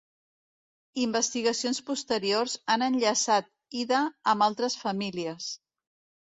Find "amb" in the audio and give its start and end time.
4.35-4.47